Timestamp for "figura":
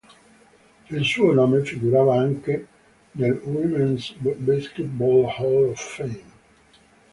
1.63-2.01